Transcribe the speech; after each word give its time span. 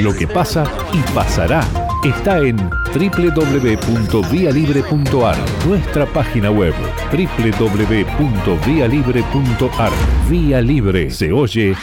Lo 0.00 0.14
que 0.14 0.28
pasa 0.28 0.62
y 0.92 1.00
pasará 1.12 1.62
está 2.04 2.38
en 2.38 2.56
www.vialibre.ar, 2.56 5.36
nuestra 5.66 6.06
página 6.06 6.52
web 6.52 6.72
www.vialibre.ar. 7.10 9.90
Vía 10.30 10.60
Libre 10.60 11.10
se 11.10 11.32
oye 11.32 11.74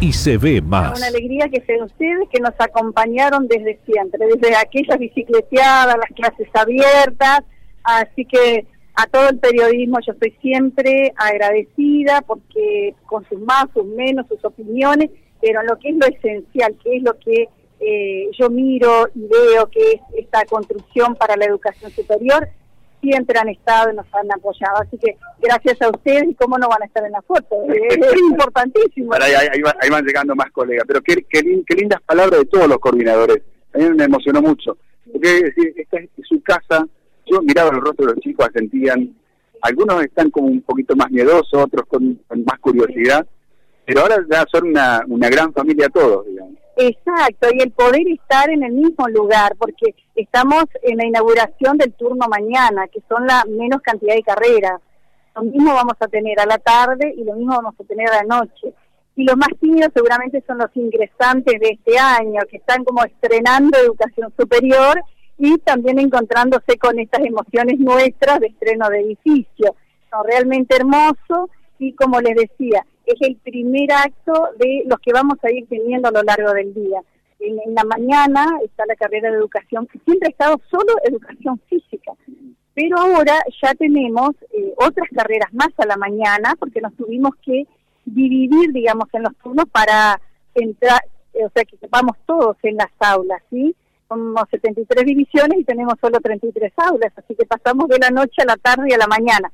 y 0.00 0.12
se 0.12 0.38
ve 0.38 0.60
más. 0.60 0.98
Una 0.98 1.06
alegría 1.06 1.48
que 1.48 1.60
sean 1.60 1.82
ustedes 1.82 2.28
que 2.32 2.40
nos 2.40 2.54
acompañaron 2.58 3.46
desde 3.46 3.78
siempre, 3.86 4.26
desde 4.26 4.56
aquellas 4.56 4.98
bicicleteadas, 4.98 5.98
las 5.98 6.10
clases 6.16 6.48
abiertas, 6.52 7.42
así 7.84 8.24
que 8.24 8.66
a 8.96 9.06
todo 9.06 9.28
el 9.28 9.38
periodismo 9.38 10.00
yo 10.04 10.14
estoy 10.14 10.32
siempre 10.42 11.12
agradecida 11.16 12.22
porque 12.22 12.96
con 13.06 13.24
sus 13.28 13.40
más, 13.40 13.66
sus 13.72 13.86
menos, 13.86 14.26
sus 14.26 14.44
opiniones, 14.44 15.10
pero 15.40 15.62
lo 15.62 15.78
que 15.78 15.90
es 15.90 15.96
lo 15.96 16.06
esencial, 16.06 16.76
que 16.82 16.96
es 16.96 17.02
lo 17.02 17.18
que 17.18 17.48
eh, 17.80 18.30
yo 18.38 18.50
miro 18.50 19.08
y 19.14 19.20
veo 19.26 19.68
que 19.70 19.80
es 19.92 20.00
esta 20.18 20.44
construcción 20.44 21.14
para 21.14 21.36
la 21.36 21.46
educación 21.46 21.90
superior, 21.90 22.48
siempre 23.00 23.38
han 23.38 23.48
estado 23.48 23.90
y 23.90 23.96
nos 23.96 24.06
han 24.12 24.30
apoyado. 24.32 24.76
Así 24.78 24.98
que 24.98 25.16
gracias 25.40 25.80
a 25.82 25.88
ustedes 25.88 26.24
y 26.28 26.34
cómo 26.34 26.58
no 26.58 26.68
van 26.68 26.82
a 26.82 26.86
estar 26.86 27.04
en 27.04 27.12
la 27.12 27.22
foto. 27.22 27.56
Es, 27.68 27.96
importantísimo. 28.30 29.12
Ahí, 29.14 29.90
van, 29.90 30.04
llegando 30.04 30.34
más 30.34 30.50
colegas. 30.52 30.84
Pero 30.86 31.00
qué, 31.02 31.24
qué, 31.28 31.42
lindas 31.74 32.00
palabras 32.02 32.40
de 32.40 32.46
todos 32.46 32.68
los 32.68 32.78
coordinadores. 32.78 33.42
A 33.74 33.78
mí 33.78 33.90
me 33.90 34.04
emocionó 34.04 34.42
mucho. 34.42 34.76
Porque 35.10 35.52
esta 35.76 35.98
es 35.98 36.08
su 36.28 36.42
casa. 36.42 36.86
Yo 37.26 37.40
miraba 37.42 37.70
el 37.70 37.80
rostro 37.80 38.06
de 38.06 38.14
los 38.14 38.20
chicos, 38.22 38.48
sentían. 38.52 39.14
Algunos 39.62 40.02
están 40.02 40.30
como 40.30 40.48
un 40.48 40.62
poquito 40.62 40.96
más 40.96 41.10
miedosos, 41.10 41.54
otros 41.54 41.86
con, 41.86 42.20
más 42.44 42.58
curiosidad. 42.60 43.26
Pero 43.84 44.02
ahora 44.02 44.24
ya 44.30 44.44
son 44.50 44.68
una, 44.68 45.02
una 45.08 45.28
gran 45.28 45.52
familia 45.52 45.88
todos, 45.88 46.26
digamos. 46.26 46.60
Exacto, 46.76 47.48
y 47.52 47.60
el 47.60 47.72
poder 47.72 48.08
estar 48.08 48.48
en 48.48 48.62
el 48.62 48.72
mismo 48.72 49.06
lugar, 49.08 49.54
porque 49.58 49.94
estamos 50.14 50.64
en 50.82 50.96
la 50.96 51.06
inauguración 51.06 51.76
del 51.76 51.92
turno 51.92 52.26
mañana, 52.28 52.88
que 52.88 53.02
son 53.08 53.26
la 53.26 53.44
menos 53.46 53.82
cantidad 53.82 54.14
de 54.14 54.22
carreras. 54.22 54.80
Lo 55.34 55.42
mismo 55.42 55.74
vamos 55.74 55.96
a 56.00 56.08
tener 56.08 56.40
a 56.40 56.46
la 56.46 56.58
tarde 56.58 57.12
y 57.16 57.24
lo 57.24 57.34
mismo 57.34 57.54
vamos 57.54 57.74
a 57.78 57.84
tener 57.84 58.08
a 58.08 58.22
la 58.22 58.36
noche. 58.36 58.72
Y 59.16 59.24
los 59.24 59.36
más 59.36 59.50
tímidos 59.60 59.90
seguramente 59.94 60.42
son 60.46 60.58
los 60.58 60.70
ingresantes 60.74 61.60
de 61.60 61.68
este 61.68 61.98
año, 61.98 62.40
que 62.50 62.56
están 62.56 62.84
como 62.84 63.04
estrenando 63.04 63.78
educación 63.78 64.32
superior 64.38 65.02
y 65.36 65.58
también 65.58 65.98
encontrándose 65.98 66.78
con 66.78 66.98
estas 66.98 67.20
emociones 67.26 67.78
nuestras 67.78 68.40
de 68.40 68.46
estreno 68.46 68.88
de 68.88 69.00
edificio. 69.00 69.74
Son 70.10 70.24
realmente 70.24 70.76
hermoso 70.76 71.50
y 71.78 71.92
como 71.94 72.20
les 72.20 72.36
decía, 72.36 72.86
es 73.12 73.28
el 73.28 73.36
primer 73.36 73.92
acto 73.92 74.50
de 74.58 74.84
los 74.86 74.98
que 75.00 75.12
vamos 75.12 75.38
a 75.42 75.50
ir 75.50 75.66
teniendo 75.68 76.08
a 76.08 76.12
lo 76.12 76.22
largo 76.22 76.52
del 76.52 76.72
día. 76.74 77.00
En, 77.40 77.74
la 77.74 77.84
mañana 77.84 78.46
está 78.64 78.84
la 78.86 78.96
carrera 78.96 79.30
de 79.30 79.36
educación, 79.38 79.86
que 79.86 79.98
siempre 80.00 80.28
ha 80.28 80.30
estado 80.30 80.60
solo 80.70 80.94
educación 81.04 81.60
física, 81.68 82.12
pero 82.74 82.98
ahora 82.98 83.34
ya 83.62 83.74
tenemos 83.74 84.30
eh, 84.52 84.74
otras 84.76 85.08
carreras 85.14 85.52
más 85.52 85.70
a 85.78 85.86
la 85.86 85.96
mañana, 85.96 86.54
porque 86.58 86.80
nos 86.80 86.94
tuvimos 86.94 87.32
que 87.42 87.66
dividir, 88.04 88.72
digamos, 88.72 89.08
en 89.12 89.22
los 89.22 89.36
turnos 89.36 89.66
para 89.70 90.20
entrar, 90.54 91.00
eh, 91.34 91.44
o 91.44 91.50
sea, 91.50 91.64
que 91.64 91.76
sepamos 91.78 92.16
todos 92.26 92.56
en 92.62 92.76
las 92.76 92.90
aulas, 93.00 93.42
¿sí? 93.50 93.74
Somos 94.08 94.42
73 94.50 95.04
divisiones 95.06 95.60
y 95.60 95.64
tenemos 95.64 95.94
solo 96.00 96.18
33 96.20 96.72
aulas, 96.76 97.12
así 97.16 97.34
que 97.34 97.46
pasamos 97.46 97.88
de 97.88 97.98
la 97.98 98.10
noche 98.10 98.42
a 98.42 98.46
la 98.46 98.56
tarde 98.56 98.88
y 98.88 98.92
a 98.92 98.98
la 98.98 99.06
mañana 99.06 99.52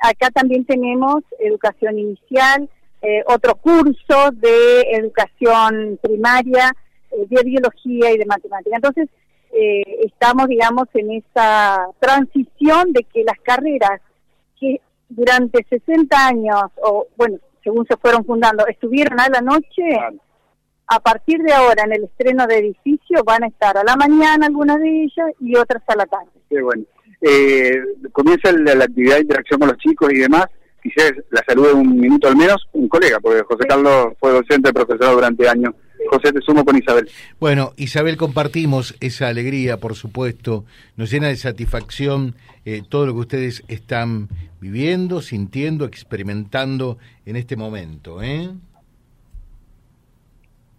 acá 0.00 0.30
también 0.30 0.64
tenemos 0.64 1.22
educación 1.38 1.98
inicial, 1.98 2.68
eh, 3.02 3.22
otro 3.26 3.54
curso 3.56 4.30
de 4.32 4.80
educación 4.92 5.98
primaria, 6.02 6.72
eh, 7.10 7.26
de 7.28 7.42
biología 7.44 8.12
y 8.12 8.18
de 8.18 8.26
matemática. 8.26 8.76
Entonces, 8.76 9.08
eh, 9.52 9.82
estamos, 10.04 10.48
digamos, 10.48 10.88
en 10.94 11.12
esa 11.12 11.88
transición 11.98 12.92
de 12.92 13.04
que 13.04 13.24
las 13.24 13.38
carreras 13.40 14.00
que 14.58 14.80
durante 15.08 15.64
60 15.68 16.26
años, 16.26 16.62
o 16.82 17.06
bueno, 17.16 17.38
según 17.62 17.86
se 17.86 17.96
fueron 17.96 18.24
fundando, 18.24 18.66
estuvieron 18.66 19.20
a 19.20 19.28
la 19.28 19.40
noche, 19.40 19.82
a 20.88 21.00
partir 21.00 21.38
de 21.42 21.52
ahora 21.52 21.84
en 21.84 21.92
el 21.92 22.04
estreno 22.04 22.46
de 22.46 22.58
edificio 22.58 23.22
van 23.24 23.44
a 23.44 23.48
estar 23.48 23.76
a 23.76 23.84
la 23.84 23.96
mañana 23.96 24.46
algunas 24.46 24.78
de 24.80 25.02
ellas 25.04 25.32
y 25.40 25.56
otras 25.56 25.82
a 25.86 25.96
la 25.96 26.06
tarde. 26.06 26.30
Qué 26.48 26.62
bueno 26.62 26.84
eh, 27.20 27.80
comienza 28.12 28.52
la, 28.52 28.84
actividad 28.84 29.16
de 29.16 29.22
interacción 29.22 29.60
con 29.60 29.68
los 29.68 29.78
chicos 29.78 30.12
y 30.12 30.18
demás. 30.18 30.46
Quisiera 30.82 31.16
la 31.30 31.42
salude 31.46 31.72
un 31.72 31.98
minuto 31.98 32.28
al 32.28 32.36
menos, 32.36 32.68
un 32.72 32.88
colega, 32.88 33.18
porque 33.20 33.42
José 33.42 33.66
Carlos 33.68 34.08
fue 34.20 34.32
docente, 34.32 34.72
profesor 34.72 35.14
durante 35.14 35.48
años. 35.48 35.74
José, 36.08 36.32
te 36.32 36.40
sumo 36.40 36.64
con 36.64 36.76
Isabel. 36.76 37.08
Bueno, 37.40 37.72
Isabel, 37.76 38.16
compartimos 38.16 38.94
esa 39.00 39.28
alegría, 39.28 39.78
por 39.78 39.96
supuesto. 39.96 40.64
Nos 40.96 41.10
llena 41.10 41.28
de 41.28 41.36
satisfacción 41.36 42.36
eh, 42.64 42.82
todo 42.88 43.06
lo 43.06 43.14
que 43.14 43.20
ustedes 43.20 43.64
están 43.68 44.28
viviendo, 44.60 45.20
sintiendo, 45.20 45.84
experimentando 45.84 46.98
en 47.24 47.36
este 47.36 47.56
momento. 47.56 48.22
¿eh? 48.22 48.50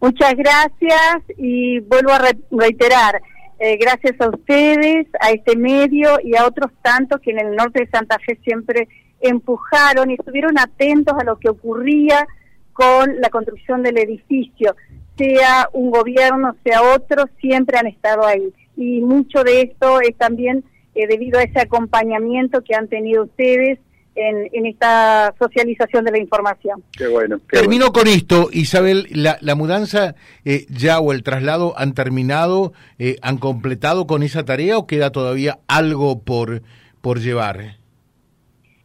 Muchas 0.00 0.34
gracias 0.34 1.22
y 1.38 1.80
vuelvo 1.80 2.12
a 2.12 2.30
reiterar, 2.50 3.20
eh, 3.58 3.78
gracias 3.78 4.20
a 4.20 4.28
ustedes, 4.28 5.06
a 5.20 5.30
este 5.30 5.56
medio 5.56 6.18
y 6.22 6.36
a 6.36 6.46
otros 6.46 6.70
tantos 6.82 7.20
que 7.20 7.30
en 7.30 7.40
el 7.40 7.56
norte 7.56 7.80
de 7.80 7.90
Santa 7.90 8.18
Fe 8.18 8.38
siempre 8.44 8.88
empujaron 9.20 10.10
y 10.10 10.14
estuvieron 10.14 10.58
atentos 10.58 11.14
a 11.18 11.24
lo 11.24 11.38
que 11.38 11.48
ocurría 11.48 12.26
con 12.72 13.20
la 13.20 13.30
construcción 13.30 13.82
del 13.82 13.96
edificio, 13.96 14.76
sea 15.16 15.70
un 15.72 15.90
gobierno, 15.90 16.54
sea 16.62 16.82
otro, 16.82 17.24
siempre 17.40 17.78
han 17.78 17.86
estado 17.86 18.26
ahí. 18.26 18.52
Y 18.76 19.00
mucho 19.00 19.42
de 19.42 19.62
esto 19.62 20.02
es 20.02 20.14
también 20.16 20.62
eh, 20.94 21.06
debido 21.06 21.38
a 21.38 21.42
ese 21.42 21.60
acompañamiento 21.60 22.62
que 22.62 22.74
han 22.74 22.88
tenido 22.88 23.24
ustedes 23.24 23.78
en, 24.16 24.66
esta 24.66 25.34
socialización 25.38 26.04
de 26.04 26.10
la 26.12 26.18
información. 26.18 26.82
Qué 26.96 27.06
bueno. 27.06 27.40
Termino 27.50 27.92
con 27.92 28.08
esto, 28.08 28.48
Isabel, 28.52 29.06
la, 29.10 29.38
la 29.40 29.54
mudanza 29.54 30.14
eh, 30.44 30.66
ya 30.68 30.98
o 30.98 31.12
el 31.12 31.22
traslado 31.22 31.74
han 31.76 31.94
terminado, 31.94 32.72
eh, 32.98 33.16
han 33.22 33.38
completado 33.38 34.06
con 34.06 34.22
esa 34.22 34.44
tarea 34.44 34.78
o 34.78 34.86
queda 34.86 35.10
todavía 35.10 35.58
algo 35.68 36.22
por, 36.22 36.62
por 37.00 37.20
llevar? 37.20 37.76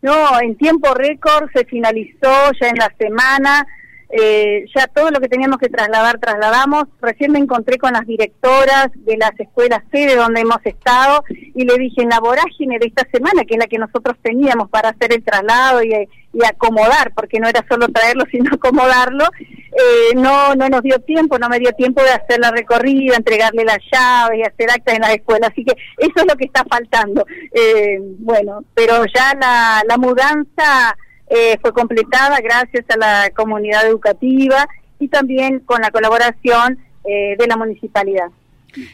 No, 0.02 0.40
en 0.42 0.56
tiempo 0.58 0.94
récord 0.94 1.50
se 1.54 1.66
finalizó 1.66 2.52
ya 2.60 2.70
en 2.70 2.76
la 2.76 2.94
semana 2.98 3.66
eh, 4.12 4.66
ya 4.76 4.88
todo 4.88 5.10
lo 5.10 5.22
que 5.22 5.30
teníamos 5.30 5.58
que 5.58 5.70
trasladar, 5.70 6.20
trasladamos. 6.20 6.84
Recién 7.02 7.32
me 7.32 7.40
encontré 7.40 7.78
con 7.78 7.94
las 7.94 8.06
directoras 8.06 8.90
de 8.96 9.16
las 9.18 9.32
escuelas 9.40 9.84
sede 9.92 10.16
donde 10.16 10.42
hemos 10.42 10.60
estado 10.66 11.24
y 11.56 11.64
le 11.64 11.78
dije, 11.78 12.02
en 12.02 12.10
la 12.10 12.20
vorágine 12.20 12.78
de 12.78 12.88
esta 12.88 13.08
semana, 13.10 13.46
que 13.46 13.54
es 13.54 13.60
la 13.60 13.68
que 13.68 13.78
nosotros 13.78 14.18
teníamos 14.22 14.70
para 14.70 14.90
hacer 14.90 15.14
el 15.14 15.24
traslado 15.24 15.82
y, 15.84 15.94
acomodar, 16.46 17.12
porque 17.14 17.40
no 17.40 17.48
era 17.48 17.64
solo 17.70 17.88
traerlo, 17.90 18.24
sino 18.32 18.54
acomodarlo, 18.54 19.26
eh, 19.46 20.16
no, 20.16 20.56
no 20.56 20.70
nos 20.70 20.82
dio 20.82 21.00
tiempo, 21.00 21.38
no 21.38 21.50
me 21.50 21.60
dio 21.60 21.72
tiempo 21.74 22.02
de 22.02 22.12
hacer 22.12 22.40
la 22.40 22.52
recorrida, 22.52 23.16
entregarle 23.16 23.64
las 23.64 23.80
llaves 23.92 24.40
y 24.40 24.44
hacer 24.44 24.72
actas 24.72 24.96
en 24.96 25.02
las 25.02 25.14
escuelas. 25.14 25.52
Así 25.52 25.64
que 25.64 25.74
eso 25.98 26.14
es 26.16 26.26
lo 26.26 26.36
que 26.36 26.46
está 26.46 26.64
faltando. 26.70 27.26
Eh, 27.54 28.00
bueno, 28.20 28.64
pero 28.74 29.06
ya 29.14 29.34
la, 29.40 29.84
la 29.88 29.98
mudanza 29.98 30.96
eh, 31.34 31.58
fue 31.62 31.72
completada 31.72 32.42
gracias 32.42 32.84
a 32.90 32.98
la 32.98 33.30
comunidad 33.34 33.88
educativa 33.88 34.68
y 35.00 35.08
también 35.08 35.62
con 35.62 35.82
la 35.82 35.90
colaboración 35.90 36.78
eh, 37.06 37.38
de 37.40 37.48
la 37.48 37.56
municipalidad. 37.56 38.26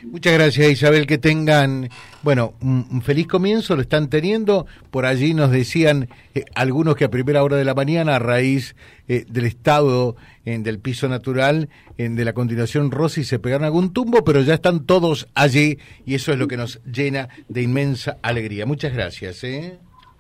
Muchas 0.04 0.34
gracias 0.34 0.70
Isabel, 0.70 1.08
que 1.08 1.18
tengan, 1.18 1.90
bueno, 2.22 2.54
un, 2.62 3.02
feliz 3.02 3.26
comienzo, 3.26 3.76
lo 3.76 3.82
están 3.82 4.10
teniendo. 4.10 4.68
Por 4.92 5.08
allí 5.08 5.34
nos 5.34 5.50
decían 5.50 6.10
eh, 6.36 6.46
algunos 6.54 6.96
que 6.96 7.06
a 7.06 7.10
primera 7.10 7.44
hora 7.44 7.58
de 7.58 7.66
la 7.66 7.74
mañana, 7.74 8.18
a 8.18 8.20
raíz 8.20 8.76
del 9.08 9.46
estado 9.46 10.16
del 10.44 10.80
piso 10.80 11.08
natural, 11.08 11.70
de 11.98 12.26
la 12.26 12.34
continuación 12.34 12.92
Rosy, 12.92 13.24
se 13.24 13.40
pegaron 13.40 13.66
algún 13.66 13.94
tumbo, 13.94 14.24
pero 14.24 14.42
ya 14.42 14.56
están 14.56 14.86
todos 14.86 15.28
allí 15.34 15.80
y 16.06 16.16
eso 16.16 16.34
es 16.34 16.38
lo 16.38 16.48
que 16.48 16.58
nos 16.58 16.82
llena 16.84 17.30
de 17.48 17.62
inmensa 17.62 18.18
alegría. 18.22 18.66
Muchas 18.66 18.94
gracias. 18.94 19.44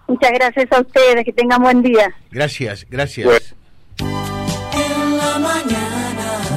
Muchas 0.08 0.32
gracias 0.32 0.72
a 0.72 0.82
ustedes, 0.82 1.26
que 1.26 1.34
tengan 1.34 1.62
buen 1.62 1.82
día. 1.82 2.14
Gracias, 2.32 2.86
gracias. 2.90 3.56
En 4.00 5.18
la 5.18 5.40
mañana. 5.40 5.98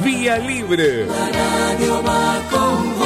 Vía 0.03 0.37
Libre. 0.39 1.05
La 1.05 1.29
radio 1.29 2.03
va 2.03 2.41
con 2.49 3.00